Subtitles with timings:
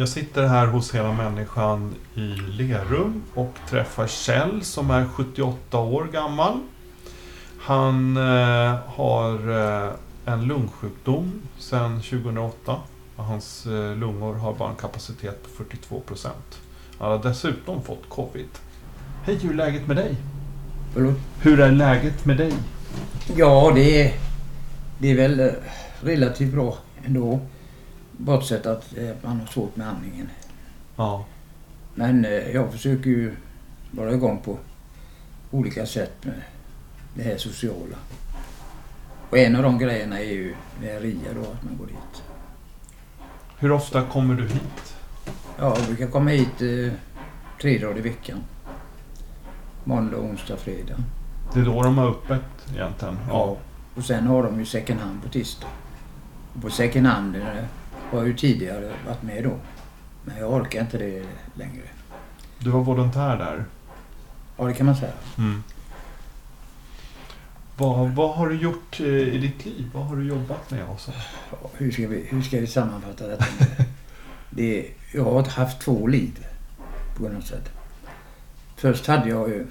[0.00, 2.20] Jag sitter här hos Hela Människan i
[2.58, 6.60] Lerum och träffar Kjell som är 78 år gammal.
[7.58, 9.92] Han eh, har eh,
[10.24, 12.76] en lungsjukdom sedan 2008.
[13.16, 16.60] Och hans eh, lungor har bara en kapacitet på 42 procent.
[16.98, 18.48] Han har dessutom fått covid.
[19.24, 20.16] Hej, hur är läget med dig?
[20.92, 21.16] Förlåt?
[21.40, 22.52] Hur är läget med dig?
[23.36, 24.14] Ja, det är,
[24.98, 25.52] det är väl eh,
[26.00, 27.40] relativt bra ändå.
[28.24, 30.28] Bortsett att eh, man har svårt med andningen.
[30.96, 31.24] Ja,
[31.94, 33.36] Men eh, jag försöker ju
[33.90, 34.58] vara igång på
[35.50, 36.42] olika sätt med
[37.14, 37.96] det här sociala.
[39.30, 42.22] Och en av de grejerna är ju med RIA då, att man går dit.
[43.58, 44.94] hur ofta kommer du hit?
[45.58, 46.92] Ja, vi kan komma hit eh,
[47.60, 48.38] tre dagar i veckan.
[49.84, 50.96] Måndag, onsdag, fredag.
[51.54, 52.42] Det är då de har öppet
[52.74, 53.18] egentligen?
[53.28, 53.56] Ja.
[53.94, 55.66] Och sen har de ju second hand på tisdag.
[56.54, 57.42] Och på second hand eh,
[58.18, 59.56] har ju tidigare varit med då.
[60.24, 61.22] Men jag orkar inte det
[61.54, 61.82] längre.
[62.58, 63.64] Du var volontär där?
[64.56, 65.12] Ja, det kan man säga.
[65.38, 65.62] Mm.
[67.76, 69.90] Vad, vad har du gjort eh, i ditt liv?
[69.94, 70.84] Vad har du jobbat med?
[70.84, 71.12] Och så?
[71.50, 73.44] Ja, hur, ska vi, hur ska vi sammanfatta detta?
[74.50, 76.46] det, jag har haft två liv
[77.16, 77.70] på något sätt.
[78.76, 79.66] Först hade jag ju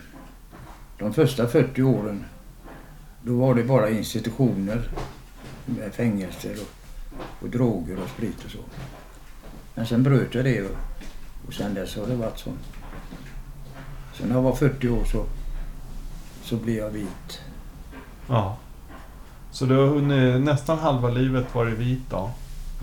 [0.97, 2.25] de första 40 åren
[3.21, 4.89] då var det bara institutioner
[5.65, 6.78] med fängelser och,
[7.41, 8.57] och droger och sprit och så.
[9.75, 10.75] Men sen bröt jag det och,
[11.47, 12.51] och sen dess har det varit så.
[14.13, 15.25] Så när jag var 40 år så,
[16.43, 17.41] så blev jag vit.
[18.27, 18.57] Ja.
[19.51, 22.31] Så du har hunnit nästan halva livet varit vit då?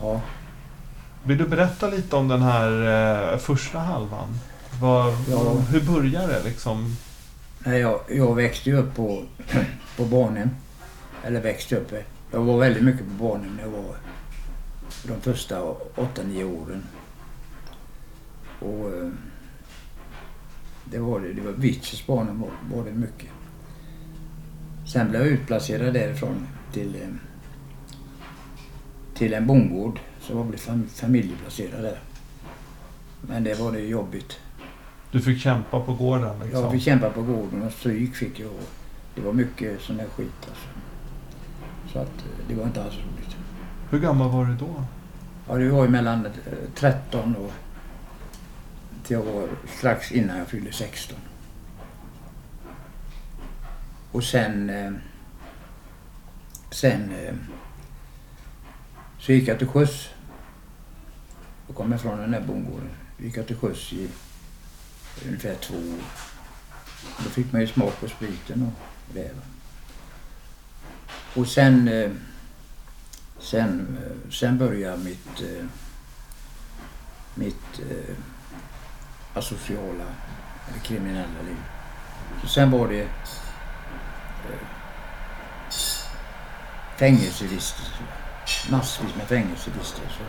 [0.02, 0.20] Ja.
[1.24, 4.38] Vill du berätta lite om den här eh, första halvan?
[4.80, 5.54] Vad, Ja.
[5.70, 6.96] Hur börjar det liksom?
[7.58, 9.22] Nej, jag, jag växte ju upp på,
[9.96, 10.50] på barnen.
[11.24, 11.92] Eller växte upp.
[12.32, 13.96] Jag var väldigt mycket på barnen när jag var
[15.06, 15.60] de första
[15.94, 16.82] 8-9 åren.
[18.60, 19.10] Och eh,
[20.84, 21.32] det var det.
[21.32, 23.30] Det var Witches barnen var, det mycket.
[24.92, 27.08] Sen blev jag utplacerad därifrån till, eh,
[29.14, 30.00] till en bondgård.
[30.20, 31.98] Så jag blev fam, familjeplacerad där.
[33.20, 34.38] Men det var det jobbigt.
[35.10, 36.62] Du fick kämpa på gården liksom?
[36.62, 38.50] Jag fick kämpa på gården och stryk fick jag.
[39.14, 40.68] Det var mycket sån där skit alltså.
[41.92, 43.36] Så att eh, det var inte alls roligt.
[43.90, 44.84] Hur gammal var du då?
[45.48, 46.32] Ja, det var ju mellan eh,
[46.74, 47.52] 13 och
[49.06, 49.48] till jag var
[49.78, 51.18] strax innan jag fyllde 16.
[54.12, 54.70] Och sen...
[54.70, 54.92] Eh,
[56.70, 57.34] sen eh,
[59.18, 60.08] så gick jag till sjöss.
[61.66, 62.90] Jag kom ifrån från den där bondgården.
[63.18, 64.08] Då gick jag till sjöss i
[65.26, 66.00] ungefär två år.
[67.24, 68.72] Då fick man ju smak på spriten och
[69.14, 69.32] det.
[69.32, 69.42] va.
[71.34, 72.10] Och sen, eh,
[73.46, 75.66] sen, eh, sen började mitt, eh,
[77.34, 78.14] mitt eh,
[79.34, 80.04] asociala
[80.68, 81.62] eller kriminella liv.
[82.42, 83.08] Så sen var det
[86.96, 88.02] fängelsevistelse.
[88.70, 90.22] Massvis med fängelsevistelse.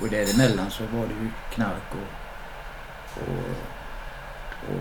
[0.00, 3.56] Och däremellan så var det ju knark och, och
[4.68, 4.80] och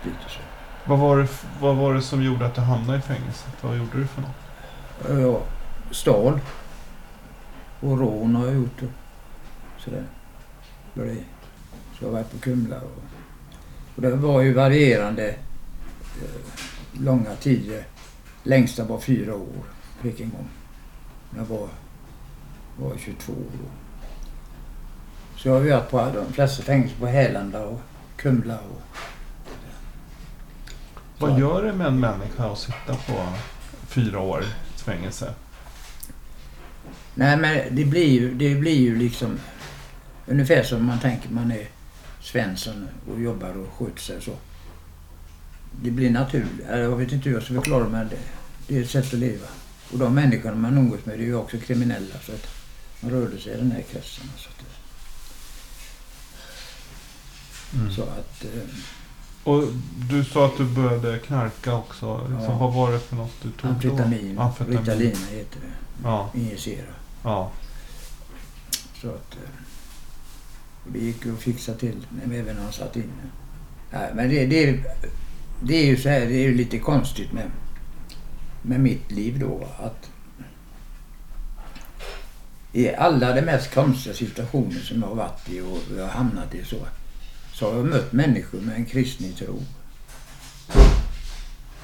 [0.00, 0.40] sprit och så.
[0.84, 1.28] Vad var, det,
[1.60, 3.54] vad var det som gjorde att du hamnade i fängelset?
[3.60, 4.30] Vad gjorde du för något?
[5.08, 5.42] Jag
[5.90, 6.40] stal.
[7.80, 8.82] Och rån har jag gjort.
[9.78, 10.04] Sådär.
[11.98, 12.76] Så jag var på Kumla.
[12.76, 13.02] Och,
[13.96, 16.40] och det var ju varierande eh,
[16.92, 17.84] långa tider.
[18.42, 19.64] Längsta var fyra år.
[20.00, 20.48] Fick en gång.
[21.36, 21.68] Jag var,
[22.76, 23.68] var 22 år då.
[25.36, 27.80] Så jag har ju varit på de flesta fängelser på Härlanda och
[28.16, 28.82] Kumla och
[31.18, 33.28] Vad gör det med en människa att sitta på
[33.88, 34.44] fyra år
[34.76, 35.34] fängelse?
[37.14, 39.38] Nej men det blir ju, det blir ju liksom
[40.26, 41.68] ungefär som man tänker man är
[42.20, 44.32] Svensson och jobbar och sköter sig och så.
[45.82, 46.66] Det blir naturligt.
[46.70, 48.16] Jag vet inte hur jag ska förklara men det,
[48.68, 49.46] det är ett sätt att leva.
[49.92, 52.46] Och de människorna man umgås med det är ju också kriminella så att
[53.00, 54.24] man rörde sig i den här kretsen.
[54.36, 54.54] Så att,
[57.74, 57.90] Mm.
[57.92, 58.60] så att eh,
[59.44, 59.64] Och
[60.10, 62.18] du sa att du började knarka också.
[62.18, 62.58] Liksom, Ja.
[62.58, 64.42] Vad var det för något du tog amfetamin, då?
[64.42, 64.78] Amfetamin.
[64.80, 65.72] Ritalina heter det.
[66.08, 66.86] Ja, Injicera
[67.24, 67.52] ja.
[69.00, 69.50] Så att eh,
[70.86, 73.30] vi det gick ju att fixa till även när han satt inne.
[73.90, 74.84] Ja, men det, det,
[75.62, 77.50] det är ju så här, det är ju lite konstigt med,
[78.62, 79.68] med mitt liv då.
[79.78, 80.10] Att
[82.72, 86.54] i alla de mest konstiga situationer som jag har varit i och jag har hamnat
[86.54, 86.76] i så,
[87.52, 89.62] så har jag mött människor med en kristen tro.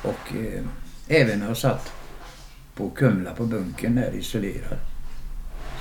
[0.03, 0.63] Och eh,
[1.09, 1.93] även när jag satt
[2.75, 4.79] på Kumla på bunkern där isolerad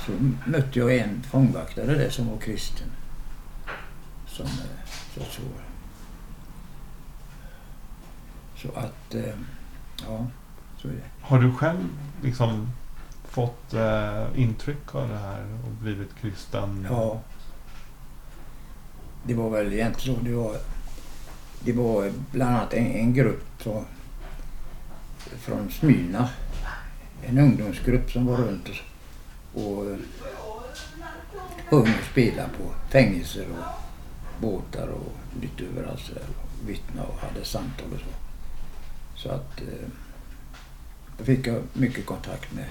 [0.06, 0.12] så
[0.50, 2.86] mötte jag en fångvaktare där som var kristen.
[4.26, 5.42] Som eh, så, så.
[8.56, 9.34] så att, eh,
[10.06, 10.26] ja,
[10.78, 11.02] så är det.
[11.20, 11.88] Har du själv
[12.22, 12.68] liksom
[13.24, 16.86] fått eh, intryck av det här och blivit kristen?
[16.90, 17.20] Ja.
[19.26, 20.24] Det var väl egentligen så.
[20.24, 20.56] Det var,
[21.60, 23.84] det var bland annat en, en grupp från,
[25.18, 26.28] från Smyrna.
[27.22, 28.76] En ungdomsgrupp som var runt och,
[29.54, 29.84] och
[31.68, 33.64] sjöng och spelade på fängelser och
[34.40, 35.12] båtar och
[35.42, 36.24] lite överallt så där.
[37.02, 38.06] Och hade samtal och så.
[39.22, 39.88] Så att eh,
[41.18, 42.64] då fick jag mycket kontakt med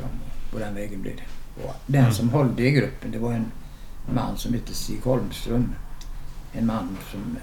[0.00, 0.10] dem.
[0.52, 1.62] På den vägen blev det.
[1.64, 2.14] Och den Mm.
[2.14, 3.52] som hållde i gruppen det var en
[4.14, 5.74] man som hette Stig Holmström.
[6.52, 7.36] En man som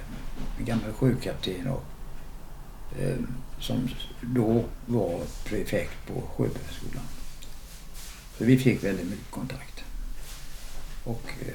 [0.60, 1.84] en gammal sjökapten och
[3.00, 3.18] eh,
[3.60, 3.90] som
[4.22, 7.04] då var prefekt på Sjöbefälsskolan.
[8.38, 9.84] Så vi fick väldigt mycket kontakt.
[11.04, 11.54] Och eh,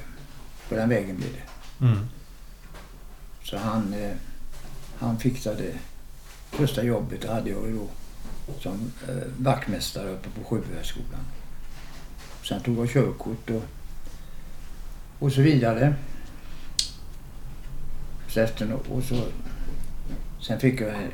[0.69, 1.85] på den vägen blev det.
[1.85, 2.09] Mm.
[3.43, 4.17] Så han, eh,
[4.99, 5.73] han fixade
[6.51, 7.89] första jobbet hade jag då
[8.61, 11.25] som eh, vaktmästare uppe på Sjöbefälsskolan.
[12.43, 13.63] Sen tog jag körkort och,
[15.19, 15.95] och så vidare.
[18.29, 19.25] Så efter, och så,
[20.41, 21.11] sen fick jag en,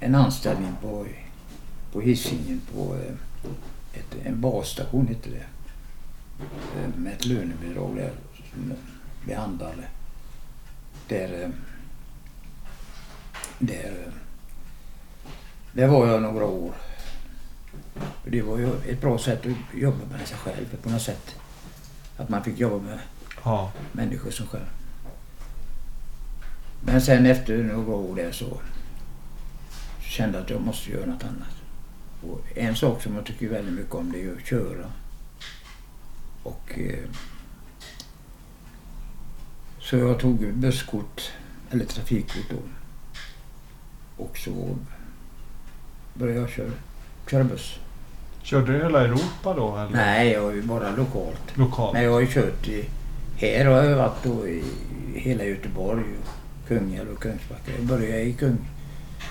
[0.00, 1.06] en anställning på,
[1.92, 3.50] på Hisingen på eh,
[3.96, 5.46] ett, en basstation hette det.
[6.80, 8.12] Eh, Med ett lönebidrag där
[8.52, 8.72] som
[9.26, 9.82] behandlade
[11.08, 11.48] där, eh,
[13.58, 14.12] där, eh,
[15.72, 16.72] där var jag några år.
[18.24, 21.34] Det var ju ett bra sätt att jobba med sig själv på något sätt.
[22.16, 22.98] Att man fick jobba med
[23.44, 23.72] Ja.
[23.92, 24.64] människor som själv.
[26.84, 28.60] Men sen efter några år där så
[30.00, 31.48] kände jag att jag måste göra något annat.
[32.22, 34.92] Och en sak som jag tycker väldigt mycket om det är att köra.
[36.42, 37.08] Och eh,
[39.78, 41.32] så jag tog busskort,
[41.70, 42.56] eller trafikkort då.
[44.24, 44.76] Och så
[46.14, 46.70] började jag köra,
[47.30, 47.78] köra buss.
[48.42, 49.76] Körde du hela Europa då?
[49.76, 49.90] Eller?
[49.90, 51.56] Nej, jag ju bara lokalt.
[51.56, 51.92] Lokalt?
[51.92, 52.84] Men jag har ju kört i...
[53.36, 54.64] Här har jag varit då i
[55.14, 56.02] hela Göteborg.
[56.02, 57.72] och Kungälv och Kungsbacka.
[57.76, 58.58] Jag började i Kung,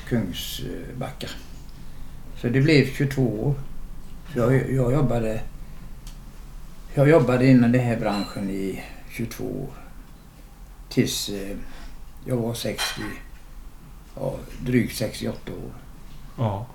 [0.07, 1.27] Kungsbacka.
[2.41, 3.53] Så det blev 22 år.
[4.33, 5.41] Så jag, jag jobbade...
[6.93, 9.69] Jag jobbade inom den här branschen i 22 år.
[10.89, 11.57] Tills eh,
[12.25, 13.01] jag var 60...
[14.15, 15.71] Ja, drygt 68 år.
[16.37, 16.65] Ja.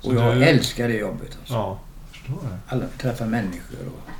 [0.00, 1.36] Så Och jag du- älskar det jobbet.
[1.40, 1.54] Alltså.
[1.54, 1.78] Ja,
[2.12, 2.58] förstår det.
[2.74, 4.10] Alla träffa människor och,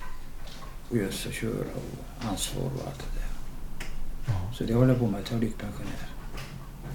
[0.90, 3.28] och just att köra och ansvar och allt det där.
[4.26, 6.08] Ja, Så det håller jag på med till jag blir pensionär.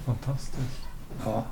[0.05, 0.81] fantastiskt.
[1.25, 1.45] Ja.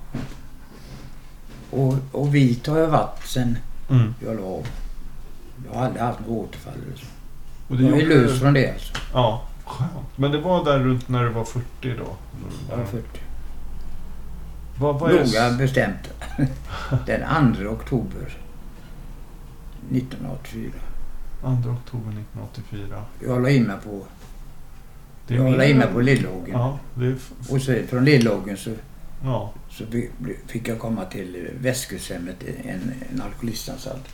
[1.71, 3.57] Och, och vit har jag varit sen
[3.89, 4.13] Mm.
[4.25, 4.67] jag la av.
[5.67, 7.05] Jag har aldrig haft något återfall eller så.
[7.67, 8.93] Och det Jag är lös från det alltså.
[9.13, 9.91] Ja, skönt.
[10.15, 12.15] Men det var där runt när du var 40 då?
[12.69, 13.03] Jag är 40.
[14.79, 16.09] Vad, vad Noga bestämt.
[17.05, 18.37] Den 2 oktober
[19.91, 20.71] 1984.
[21.41, 23.03] 2 oktober 1984.
[23.25, 24.05] Jag la in mig på,
[25.27, 26.51] jag la in mig på Lillågen.
[26.59, 27.15] Ja, är...
[27.49, 28.71] Och så från Lillågen så
[29.25, 29.83] Ja, så
[30.47, 34.07] fick jag komma till Västkusthemmet, en, en alkoholistanstalt.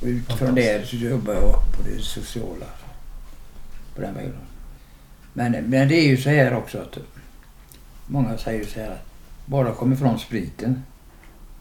[0.00, 2.66] Och utifrån där så jobbade jag på det sociala.
[3.94, 4.34] På den vägen.
[5.32, 6.98] Men, men det är ju så här också att
[8.06, 9.06] många säger ju så här att
[9.46, 10.82] bara kom ifrån spriten.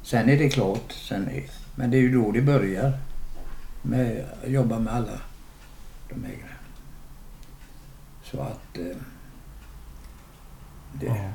[0.03, 0.91] Sen är det klart.
[0.91, 1.43] Sen är,
[1.75, 2.99] men det är ju då det börjar.
[3.81, 5.21] Med att jobba med alla
[6.09, 6.55] de här grejerna.
[8.23, 8.77] Så att...
[8.77, 8.97] Eh,
[10.93, 11.29] det, ja.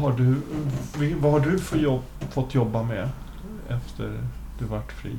[0.00, 0.36] Har du,
[1.14, 3.08] vad har du för jobb, fått jobba med
[3.68, 4.20] efter
[4.58, 5.16] du vart fri?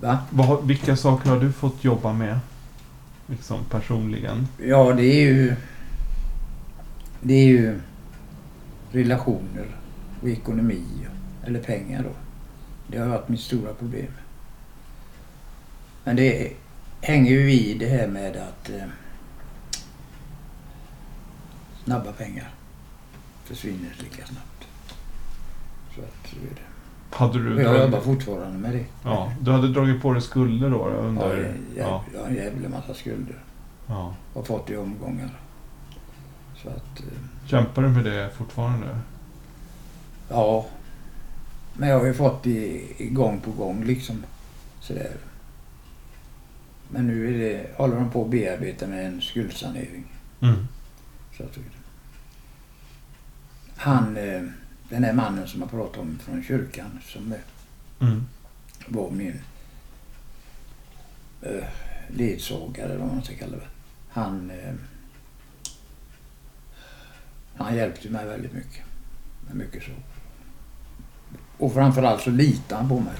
[0.00, 0.18] va?
[0.30, 2.38] Vad, vilka saker har du fått jobba med?
[3.26, 4.48] Liksom personligen?
[4.58, 5.56] Ja, det är ju...
[7.22, 7.80] Det är ju
[8.92, 9.66] relationer
[10.22, 10.84] och ekonomi,
[11.44, 12.10] eller pengar då.
[12.86, 14.12] Det har varit mitt stora problem.
[16.04, 16.52] Men det
[17.00, 18.70] hänger ju i det här med att...
[18.70, 18.88] Eh,
[21.84, 22.50] snabba pengar.
[23.54, 24.64] Försvinner lika snabbt.
[25.94, 27.16] Så att så är det.
[27.16, 28.84] Hade du Och jag jobbar dragit, fortfarande med det.
[29.04, 30.90] ja, du hade dragit på dig skulder då?
[30.90, 33.36] Ja, under, ja, jag har en jävla massa skulder.
[33.86, 34.14] ja.
[34.34, 35.30] Har fått i omgångar.
[36.62, 38.98] Så att, eh, Kämpar du med det fortfarande?
[40.28, 40.66] ja.
[41.74, 44.24] Men jag har ju fått det i gång på gång liksom.
[44.80, 45.10] Sådär.
[46.88, 50.04] Men nu är det, håller de på att bearbeta med en skuldsanering.
[50.40, 50.66] Mm.
[51.36, 51.58] Så att,
[53.80, 54.42] han, eh,
[54.88, 57.34] den här mannen som jag pratade om från kyrkan som
[58.00, 58.24] Mm.
[58.88, 59.40] var min
[61.42, 61.64] eh,
[62.08, 63.66] ledsagare eller vad man ska kalla det.
[64.08, 64.74] Han, eh,
[67.56, 68.84] han hjälpte mig väldigt mycket.
[69.46, 69.90] Med mycket så.
[71.58, 73.14] Och framförallt så litade han på mig.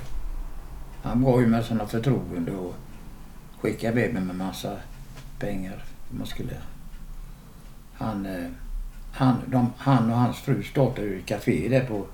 [1.02, 2.74] Han gav ju mig sådana förtroende och
[3.60, 4.76] skickade iväg mig med massa
[5.38, 5.84] pengar.
[6.10, 6.56] Man skulle,
[7.94, 8.46] han, eh,
[9.12, 12.06] han, de, han och hans fru startade ju ett café där på,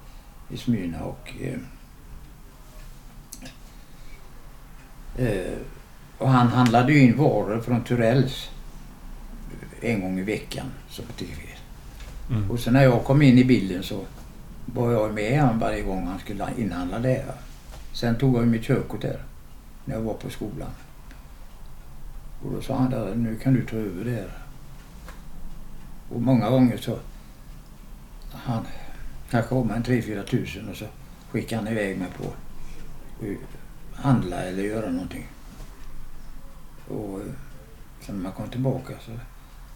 [0.49, 1.59] i Smyrna och eh,
[5.19, 5.59] Eh,
[6.19, 8.51] och han handlade ju in varor från Turells
[9.81, 10.67] en gång i veckan
[11.19, 11.43] TV.
[12.31, 12.51] Mm.
[12.51, 14.01] Och sen när jag kom in i bilden så
[14.67, 17.25] var jag med honom varje gång han skulle inhandla det.
[17.93, 19.23] Sen tog jag mitt körkort där
[19.85, 20.71] när jag var på skolan.
[22.43, 24.31] Och då sa han där, nu kan du ta över det här.
[26.09, 26.99] Och många gånger så
[28.33, 28.67] han
[29.31, 30.85] kanske med en 3-4 tusen och så
[31.31, 35.27] skickade han iväg mig på att handla eller göra någonting.
[36.89, 37.27] Och eh,
[38.01, 39.11] sen när man kom tillbaka så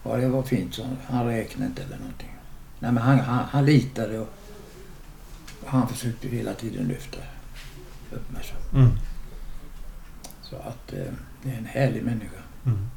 [0.03, 2.35] ja det var fint så han räknade inte eller någonting.
[2.79, 4.29] Nej men han, han, han litade och,
[5.63, 7.17] och han försökte hela tiden lyfta
[8.11, 8.77] upp mig så.
[8.77, 8.91] Mm.
[10.41, 12.41] Så att eh, det är en härlig människa.
[12.65, 12.89] Mm.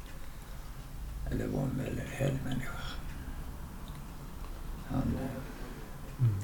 [1.31, 2.71] Eller var en väldigt härlig människa.
[6.19, 6.35] Mm.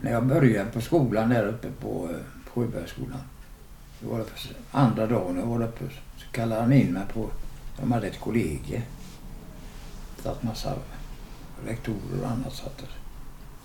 [0.00, 2.08] när jag började på skolan där uppe på,
[2.44, 3.20] på Sjöbergsskolan.
[4.00, 5.84] Då var det för andra dagen jag var där uppe
[6.16, 7.30] så kallade han in mig på,
[7.80, 8.82] de hade ett kollegie.
[10.22, 10.74] Satt massa
[11.66, 12.88] rektorer och annat satt där.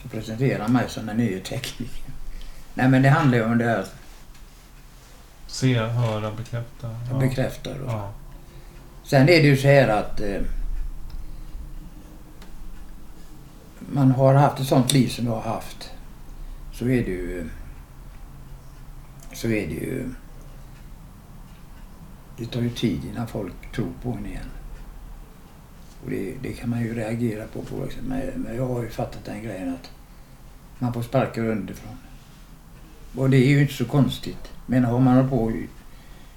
[0.01, 2.13] Så presenterade han mig som den nya teknikern.
[2.74, 3.86] Nej men det handlar ju om det här
[5.48, 6.96] Se, höra, bekräfta.
[7.12, 7.17] Ja.
[7.20, 8.12] bekräftar och Ja.
[9.03, 10.41] Sen är det ju så här att eh,
[13.93, 15.91] man har haft ett sånt liv som jag har haft.
[16.71, 17.50] Så är det ju...
[19.33, 20.09] Så är det ju...
[22.38, 24.50] Det tar ju tid innan folk tror på en igen.
[26.03, 28.03] Och det, det kan man ju reagera på på olika sätt.
[28.07, 29.91] Men, men jag har ju fattat den grejen att
[30.79, 31.97] man får sparka underifrån.
[33.15, 34.51] Och det är ju inte så konstigt.
[34.65, 35.51] Men har man hållit på och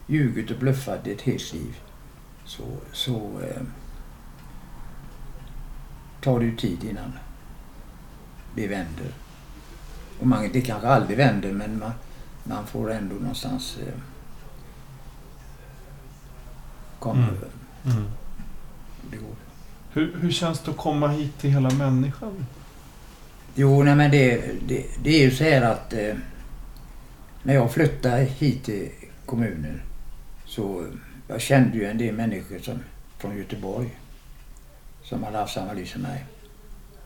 [0.07, 1.77] ljugit och bluffat i ett helt liv
[2.45, 3.63] så, så eh,
[6.21, 7.13] tar det ju tid innan
[8.57, 9.07] det vänder.
[10.21, 11.93] Och man, det kanske aldrig vänder men man,
[12.45, 13.95] man får ändå någonstans eh,
[16.99, 17.35] komma Mm.
[17.35, 17.49] över.
[17.99, 18.11] Mm.
[19.11, 19.35] Det går.
[19.93, 22.47] Hur, hur känns det att komma hit till hela människan?
[23.55, 24.37] Jo, nej men det,
[24.69, 26.15] det, det är ju så här att eh,
[27.43, 28.89] när jag flyttade hit till
[29.27, 29.81] kommunen
[30.47, 30.87] så eh,
[31.29, 32.79] jag kände ju en del människor som,
[33.19, 33.97] från Göteborg
[35.05, 36.25] som hade haft samma liv som mig.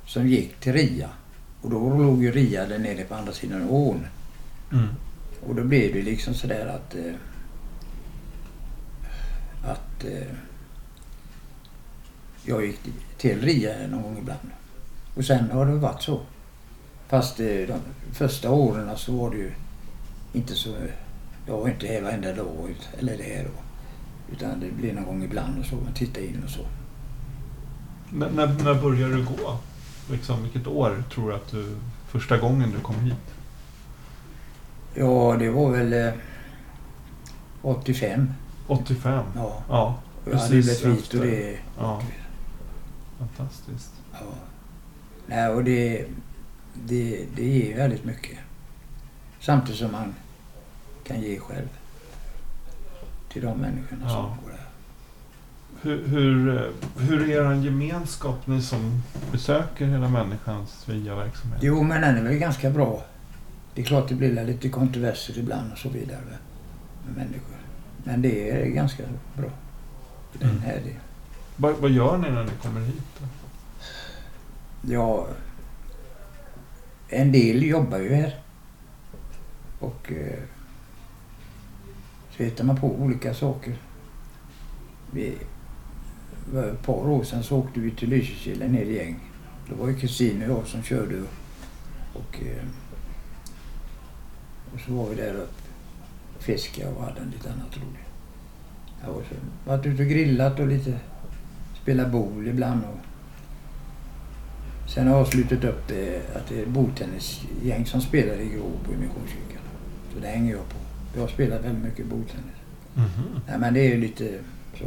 [0.07, 1.09] Som gick till RIA.
[1.63, 4.07] Och då låg ju RIA där nere på andra sidan ån.
[4.73, 4.89] Mm.
[5.47, 6.95] Och då blev det liksom sådär att...
[6.95, 7.15] Eh,
[9.65, 10.35] att eh,
[12.45, 12.81] jag gick
[13.19, 14.51] till RIA någon gång ibland.
[15.15, 16.21] Och sen har det varit så.
[17.09, 17.81] Fast eh, de
[18.13, 19.53] första åren så var det ju
[20.33, 20.75] inte så...
[21.47, 23.63] Jag var inte här varenda dag, eller det här då.
[24.33, 25.77] Utan det blev någon gång ibland och så.
[25.77, 26.67] Man tittade in och så.
[28.13, 29.59] När, när, när började du gå?
[30.11, 31.77] Liksom, vilket år tror du att du...
[32.09, 33.15] Första gången du kom hit?
[34.95, 36.13] Ja, det var väl eh,
[37.63, 38.33] 85.
[38.67, 39.25] 85?
[39.37, 39.63] Ja.
[39.69, 41.59] Ja, jag hade blivit vit och det...
[41.79, 42.03] ja.
[43.19, 43.93] Fantastiskt.
[44.13, 44.19] Ja.
[45.27, 46.07] Nej, och det,
[46.75, 48.39] det, det ger väldigt mycket.
[49.41, 50.15] Samtidigt som man
[51.05, 51.69] kan ge själv.
[53.33, 54.11] Till de människorna Ja.
[54.11, 54.50] som går.
[55.83, 56.63] Hur, hur, eh,
[56.99, 61.61] hur är er gemenskap, ni som besöker hela människans fria verksamhet?
[61.63, 63.03] Jo, men den är väl ganska bra.
[63.75, 67.57] Det är klart det blir lite kontroverser ibland och så vidare med, människor.
[68.05, 69.03] Men det är ganska
[69.37, 69.51] bra.
[70.39, 70.63] Den Mm.
[70.63, 70.97] här det.
[71.57, 73.03] Vad, vad gör ni när ni kommer hit?
[73.19, 73.27] Då?
[74.93, 75.27] Ja,
[77.09, 78.37] en del jobbar ju här.
[79.79, 80.39] Och eh,
[82.37, 83.75] så hittar man på olika saker.
[85.11, 85.35] Vi,
[86.59, 89.21] ett par år sedan så åkte vi till Lysekil, en hel gäng.
[89.69, 91.23] Det var ju kusin och jag som körde.
[92.13, 92.65] Och, eh,
[94.75, 95.49] och så var vi där och
[96.43, 98.11] fiskade och hade en lite annat roligt.
[99.03, 99.35] Ja, och så
[99.71, 100.99] varit ute och grillat och lite
[101.83, 102.81] spelat boule ibland.
[102.85, 103.01] Och
[104.91, 108.97] sen har jag slutat upp det, att det är bordtennisgäng som spelar i Gråbo i
[108.97, 109.63] Missionskyrkan.
[110.15, 110.77] Så det hänger jag på.
[111.15, 112.57] Jag har spelat väldigt mycket bordtennis.
[112.95, 113.41] Mhm.
[113.49, 114.39] Nej, men det är ju lite
[114.79, 114.85] så.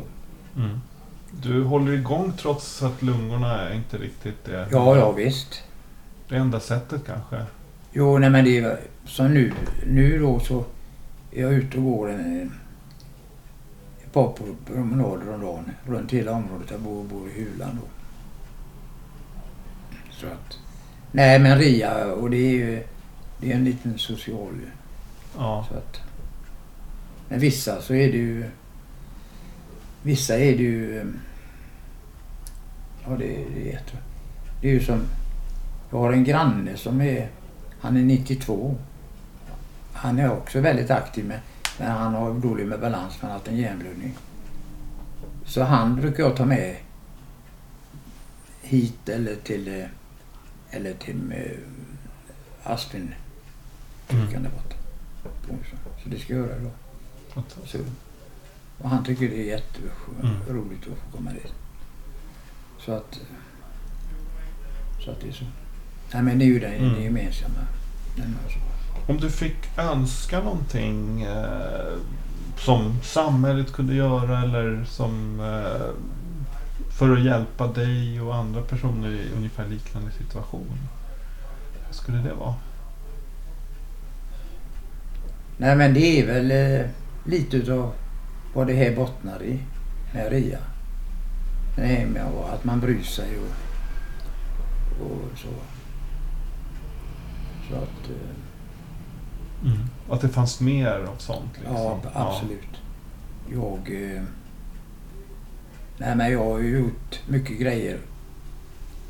[0.59, 0.79] Mm.
[1.41, 4.67] Du håller igång trots att lungorna är inte riktigt det.
[4.71, 5.63] Ja, ja visst.
[6.29, 7.45] Det enda sättet kanske.
[7.91, 9.53] Jo, nej men det är som nu.
[9.87, 10.65] Nu då så
[11.31, 12.47] är jag ute och går en, eh,
[14.05, 14.33] ett par
[14.65, 16.71] promenader om dagen runt hela området.
[16.71, 17.87] Jag bor, bor i Hulan då.
[20.11, 20.57] Så att...
[21.11, 22.83] Nej men RIA och det är ju
[23.43, 24.53] det är en liten social...
[25.37, 25.65] Ja.
[25.69, 26.01] Så att,
[27.29, 28.45] men vissa så är det ju...
[30.03, 30.99] Vissa är det ju...
[30.99, 31.05] eh,
[33.07, 33.97] Ja det, det är jätte...
[34.61, 35.01] Det är ju som...
[35.91, 37.29] Jag har en granne som är...
[37.79, 38.75] Han är 92.
[39.93, 41.39] Han är också väldigt aktiv med...
[41.79, 44.13] Men han har dålig med balans för han har haft en hjärnblödning.
[45.45, 46.75] Så han brukar jag ta med
[48.61, 49.67] hit eller till...
[49.79, 49.85] eh,
[50.69, 53.13] Eller till eh, Aspen.
[54.09, 54.27] Mm.
[56.03, 56.71] Så, det ska jag göra.
[57.33, 57.71] Fantastiskt.
[57.71, 57.77] Så,
[58.81, 60.93] och han tycker det är jätteroligt Mm.
[60.97, 61.53] att få komma dit.
[62.79, 63.19] Så att,
[65.05, 65.45] så att det är så.
[66.13, 67.03] Nej men det är ju det, Mm.
[67.03, 67.59] gemensamma.
[68.17, 68.59] Den och så.
[69.11, 71.97] Om du fick önska någonting eh,
[72.57, 75.89] som samhället kunde göra eller som eh,
[76.97, 80.67] för att hjälpa dig och andra personer i ungefär liknande situation.
[81.85, 82.55] Vad skulle det vara?
[85.57, 86.51] Nej men det är väl
[86.81, 86.87] eh,
[87.25, 87.93] lite utav
[88.53, 89.59] vad det här bottnar i
[90.13, 90.59] med RIA.
[91.77, 95.49] Nej, med att man bryr sig och, och så.
[97.69, 98.29] Så att, eh,
[100.09, 101.51] Att det fanns mer av sånt?
[101.55, 101.75] Liksom.
[101.75, 102.81] Ja, absolut.
[103.51, 104.11] Jag...
[104.15, 104.23] Eh,
[105.97, 107.99] nej, men jag har ju gjort mycket grejer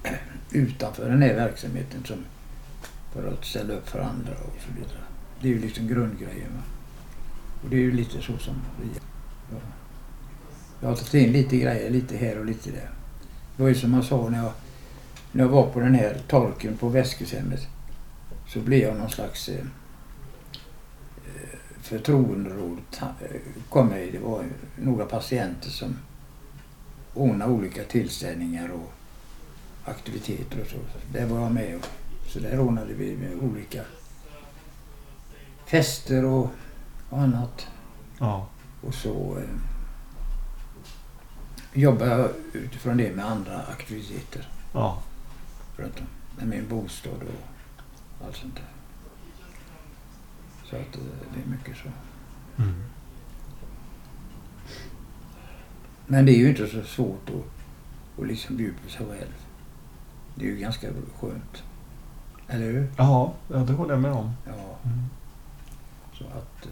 [0.52, 2.18] utanför den här verksamheten som
[3.14, 5.04] för att ställa upp för andra och så vidare.
[5.42, 6.62] Det är ju liksom grundgrejen.
[7.64, 8.90] Och det är ju lite så som vi...
[10.82, 12.90] Jag har tagit in lite grejer, lite här och lite där.
[13.56, 14.52] Det var ju som jag sa när jag,
[15.32, 17.68] när jag var på den här torken på väskhushemmet
[18.48, 19.50] Så blev jag någon slags...
[19.50, 19.56] Eh,
[21.26, 22.78] eh förtroenderåd.
[23.02, 24.12] Eh, kom jag.
[24.12, 24.44] Det var
[24.76, 25.98] några patienter som
[27.14, 28.92] ordnade olika tillställningar och
[29.86, 30.78] aktiviteter och så.
[31.12, 31.76] Där var jag med.
[31.76, 31.86] Och,
[32.28, 33.82] så där ordnade vi med olika
[35.66, 36.50] fester och,
[37.10, 37.68] och annat.
[38.20, 38.48] Ja.
[38.88, 39.50] Och så eh,
[41.82, 45.02] jobbade jag utifrån det med andra aktiviteter ja.
[45.78, 46.08] runt om.
[46.38, 48.64] Med min bostad och allt sånt där.
[50.70, 51.02] Så att eh,
[51.34, 51.88] det är mycket så.
[52.62, 52.84] Mm.
[56.08, 59.34] Men det är ju inte så svårt att, att liksom bjuda på sig själv.
[60.36, 60.88] Det är ju ganska
[61.20, 61.64] skönt.
[62.48, 62.92] Eller hur?
[62.98, 64.32] Ja, ja, det håller jag med om.
[64.46, 64.54] Ja,
[64.86, 65.00] Mm.
[66.14, 66.68] så att...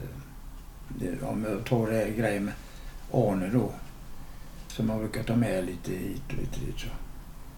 [1.01, 2.53] eh, om jag tar det här grejen med
[3.13, 3.71] Arne då.
[4.67, 6.87] Som man brukar ta med lite hit och lite dit så.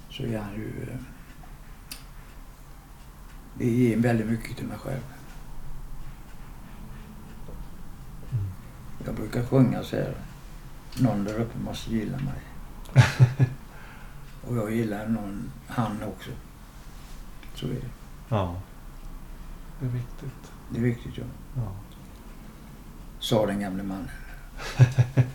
[0.10, 0.88] Så är han ju...
[0.92, 0.98] eh,
[3.58, 5.02] Det ger väldigt mycket till mig själv.
[9.06, 10.14] Jag brukar sjunga så här.
[11.00, 12.42] Någon där uppe måste gilla mig.
[14.48, 16.30] Och jag gillar någon, han också.
[17.56, 17.90] Så är det.
[18.30, 18.56] Ja.
[19.80, 20.52] Det är viktigt.
[20.70, 21.24] Det är viktigt, ja.
[21.56, 21.72] Ja.
[23.24, 24.10] Sa den gamle mannen.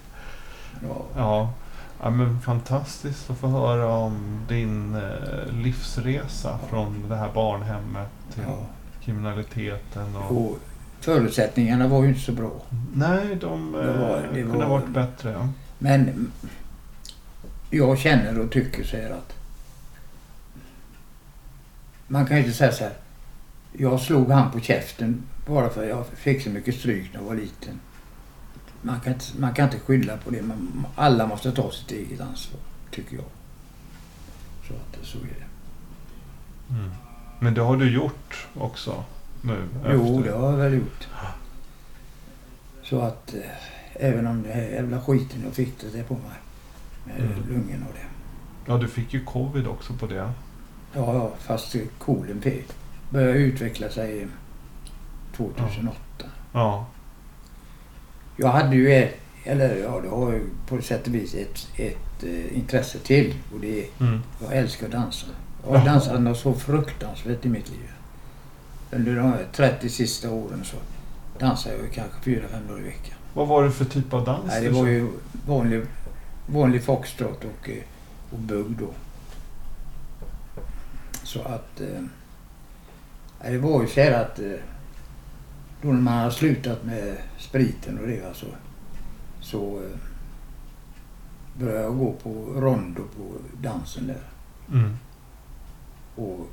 [1.16, 1.53] Ja,
[2.01, 2.11] Ja.
[2.11, 8.59] men fantastiskt att få höra om din eh, livsresa från det här barnhemmet till ja.
[9.05, 10.16] kriminaliteten.
[10.16, 10.33] Och...
[10.51, 10.59] Och
[11.01, 12.51] förutsättningarna var ju inte så bra.
[12.94, 15.31] Nej, de eh, Det var- det kunde ha var- varit bättre.
[15.33, 15.48] Ja.
[15.79, 16.33] Men
[17.70, 19.35] jag känner och tycker så här att
[22.07, 22.92] man kan ju inte säga så här.
[23.81, 27.27] Jag slog han på käften bara för att jag fick så mycket stryk när jag
[27.29, 27.81] var liten.
[28.83, 30.43] Man kan inte, man kan inte skylla på det.
[30.43, 32.61] Man, alla måste ta sitt eget ansvar,
[32.91, 33.25] tycker jag.
[34.69, 35.45] Så att så är det.
[36.75, 36.91] Mm.
[37.41, 39.05] Men det har du gjort också
[39.43, 39.69] nu?
[39.93, 40.31] Jo, efter.
[40.33, 41.09] det har jag väl gjort.
[42.83, 43.41] Så att eh,
[43.95, 46.23] även om det här jävla skiten jag fick det på mig
[47.05, 47.49] med Mm.
[47.49, 48.07] lungorna och det.
[48.73, 50.14] Ja, du fick ju covid också på det.
[50.14, 50.35] Ja,
[51.14, 52.73] ja, fast kolen fick-
[53.11, 54.27] började utveckla sig
[55.37, 55.97] 2008.
[56.53, 56.87] Ja.
[58.37, 62.25] Jag hade ju ett, eller ja, det har ju på sätt och vis ett, ett
[62.25, 64.21] eh, intresse till och det är, Mm.
[64.42, 65.27] jag älskar att dansa.
[65.66, 67.90] Jag har dansat något så fruktansvärt i mitt liv.
[68.90, 70.77] Under de här 30 sista åren så
[71.38, 73.14] dansade jag kanske fyra, fem dagar i veckan.
[73.35, 74.44] Vad var det för typ av dans?
[74.47, 74.90] Nej, det var körde?
[74.90, 75.09] ju
[75.47, 75.83] vanlig,
[76.47, 77.83] vanlig foxtrot och, eh,
[78.31, 78.88] och bugg då.
[81.23, 81.81] Så att...
[81.81, 82.03] Eh,
[83.42, 84.53] det var ju så här att eh,
[85.83, 88.35] då när man har slutat med spriten och det va,
[89.40, 89.98] så, eh,
[91.59, 94.22] började jag gå på rondo på dansen där.
[94.72, 94.96] Mm.
[96.14, 96.51] Och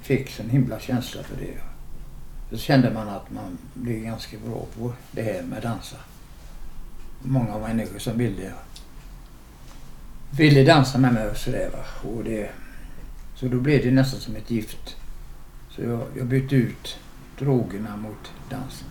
[0.00, 1.58] fick en himla känsla för det.
[2.50, 5.96] Så kände man att man blev ganska bra på det här med dansa.
[7.22, 8.52] Många människor som ville,
[10.30, 11.70] ville dansa med mig och sådär.
[13.34, 14.96] Så då blev det nästan som ett gift.
[15.76, 16.98] Så jag, jag bytte ut
[17.38, 18.86] drogerna mot dansen.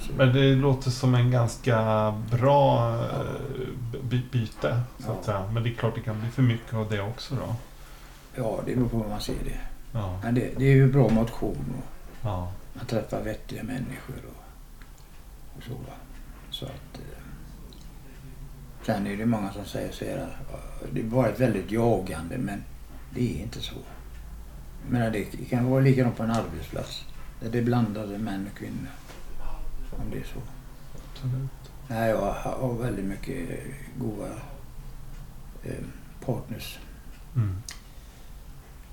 [0.00, 4.80] Så, Men det låter som en ganska bra eh, by- byte.
[4.98, 5.24] Så att Ja.
[5.24, 5.50] säga.
[5.52, 7.54] Men det är klart det kan bli för mycket av det också då.
[8.36, 9.60] ja, det beror på hur man ser det.
[9.92, 10.20] Ja.
[10.22, 11.84] Men det, det är ju bra motion och
[12.22, 12.52] ja.
[12.74, 14.42] man träffar vettiga människor och,
[15.56, 15.70] och så.
[15.72, 15.94] Va?
[16.50, 16.70] Så att...
[16.94, 17.22] Eh,
[18.86, 20.18] sen är det många som säger så här,
[20.52, 20.58] eh,
[20.92, 22.62] det har varit väldigt jagande men
[23.14, 23.74] det är inte så.
[24.90, 27.04] Menar, det kan vara likadant på en arbetsplats
[27.40, 28.90] där det är blandade män och kvinnor.
[29.90, 30.40] Om det är så.
[31.12, 31.50] Absolut.
[31.88, 33.48] Nej, jag har väldigt mycket
[33.98, 34.28] goda
[35.64, 35.84] eh,
[36.24, 36.78] partners.
[37.36, 37.62] Mm.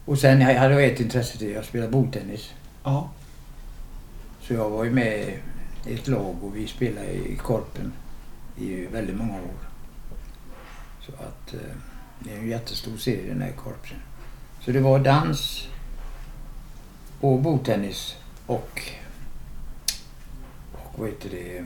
[0.05, 2.53] Och sen jag hade jag ett intresse till, jag spelade bordtennis.
[2.83, 3.09] Ja.
[4.41, 5.39] Så jag var ju med
[5.85, 7.93] i ett lag och vi spelade i Korpen
[8.57, 9.69] i väldigt många år.
[11.01, 11.75] Så att eh,
[12.19, 13.97] det är en jättestor serie den här Korpen.
[14.61, 15.67] Så det var dans
[17.23, 18.81] och bordtennis och,
[20.73, 21.65] och vad heter det,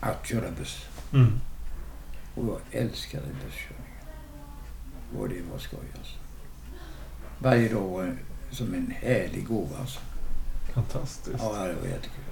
[0.00, 0.84] att köra buss.
[1.12, 1.40] Mm.
[2.34, 3.98] Och jag älskade busskörningen.
[5.18, 6.16] Och det var skoj alltså.
[7.38, 8.16] Varje dag var
[8.50, 10.00] som en härlig gåva alltså.
[10.74, 11.36] Fantastiskt.
[11.38, 12.24] Ja, det var jättekul.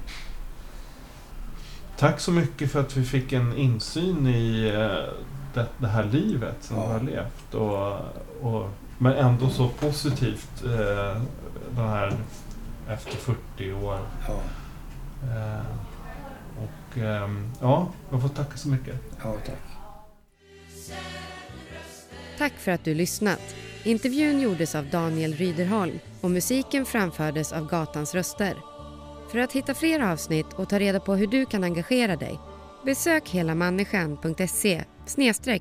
[1.99, 5.14] Tack så mycket för att vi fick en insyn i eh,
[5.55, 6.83] det, det här livet som Ja.
[6.83, 7.55] du har levt.
[7.55, 8.01] Och,
[8.53, 11.22] och, men ändå så positivt eh,
[11.76, 12.12] den här
[12.88, 13.98] efter 40 år.
[14.28, 14.40] Ja,
[15.22, 15.66] Eh,
[16.62, 18.94] och ehm, ja, jag får tacka så mycket.
[19.22, 19.62] ja tack.
[22.38, 23.54] Tack för att du lyssnat.
[23.85, 28.56] Intervjun gjordes av Daniel Ryderholm och musiken framfördes av Gatans röster.
[29.30, 32.38] För att hitta fler avsnitt och ta reda på hur du kan engagera dig
[32.85, 34.85] besök helamänniskan.se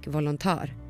[0.07, 0.84] volontar.